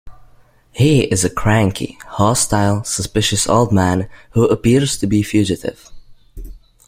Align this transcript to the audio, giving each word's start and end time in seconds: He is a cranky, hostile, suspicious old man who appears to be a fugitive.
He 0.71 1.03
is 1.03 1.23
a 1.23 1.29
cranky, 1.29 1.99
hostile, 2.07 2.83
suspicious 2.83 3.47
old 3.47 3.71
man 3.71 4.09
who 4.31 4.47
appears 4.47 4.97
to 4.97 5.05
be 5.05 5.19
a 5.19 5.23
fugitive. 5.23 5.91